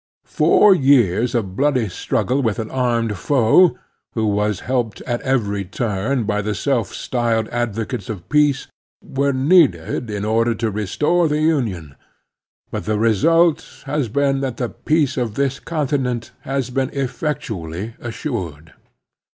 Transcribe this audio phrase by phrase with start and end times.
[0.25, 3.77] Four years of bloody struggle with an armed foe,
[4.15, 8.65] who was helped at every ttim by the self styled advocates of peace,
[9.03, 11.93] were needed in order to restore the Union;
[12.71, 18.73] but the result has been that the peace of this continent has been eflfectually assured.